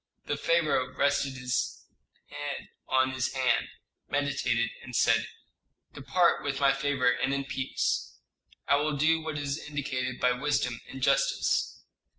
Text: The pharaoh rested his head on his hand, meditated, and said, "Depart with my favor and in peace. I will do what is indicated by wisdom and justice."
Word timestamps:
The 0.25 0.35
pharaoh 0.35 0.97
rested 0.97 1.35
his 1.37 1.85
head 2.25 2.69
on 2.87 3.11
his 3.11 3.33
hand, 3.33 3.67
meditated, 4.09 4.71
and 4.81 4.95
said, 4.95 5.27
"Depart 5.93 6.43
with 6.43 6.59
my 6.59 6.73
favor 6.73 7.11
and 7.11 7.31
in 7.35 7.45
peace. 7.45 8.17
I 8.67 8.77
will 8.77 8.97
do 8.97 9.21
what 9.21 9.37
is 9.37 9.59
indicated 9.59 10.19
by 10.19 10.31
wisdom 10.31 10.81
and 10.89 11.03
justice." 11.03 11.83